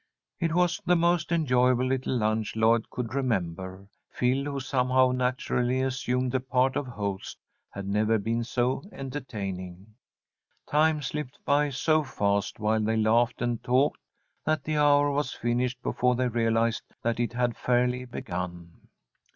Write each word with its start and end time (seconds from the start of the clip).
It 0.39 0.55
was 0.55 0.81
the 0.83 0.95
most 0.95 1.31
enjoyable 1.31 1.85
little 1.85 2.17
lunch 2.17 2.55
Lloyd 2.55 2.89
could 2.89 3.13
remember. 3.13 3.85
Phil, 4.09 4.45
who 4.45 4.59
somehow 4.59 5.11
naturally 5.11 5.79
assumed 5.83 6.31
the 6.31 6.39
part 6.39 6.75
of 6.75 6.87
host, 6.87 7.37
had 7.69 7.87
never 7.87 8.17
been 8.17 8.43
so 8.43 8.81
entertaining. 8.91 9.93
Time 10.67 11.03
slipped 11.03 11.37
by 11.45 11.69
so 11.69 12.01
fast 12.01 12.59
while 12.59 12.81
they 12.81 12.97
laughed 12.97 13.43
and 13.43 13.63
talked 13.63 14.01
that 14.43 14.63
the 14.63 14.77
hour 14.77 15.11
was 15.11 15.33
finished 15.33 15.79
before 15.83 16.15
they 16.15 16.29
realized 16.29 16.81
that 17.03 17.19
it 17.19 17.33
had 17.33 17.55
fairly 17.55 18.03
begun. 18.05 18.87